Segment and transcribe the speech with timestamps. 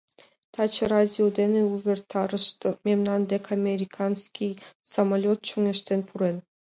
[0.53, 4.53] Таче радио дене увертарышт— мемнан дек американский
[4.93, 6.37] самолет чоҥештен пурен...